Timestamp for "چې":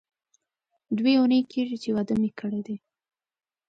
1.83-1.89